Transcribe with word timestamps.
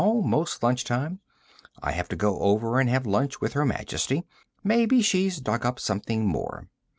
"Almost 0.03 0.63
lunchtime. 0.63 1.19
I 1.79 1.91
have 1.91 2.09
to 2.09 2.15
go 2.15 2.39
over 2.39 2.79
and 2.79 2.89
have 2.89 3.05
lunch 3.05 3.39
with 3.39 3.53
Her 3.53 3.65
Majesty. 3.67 4.23
Maybe 4.63 5.03
she's 5.03 5.37
dug 5.37 5.63
up 5.63 5.79
something 5.79 6.25
more." 6.25 6.69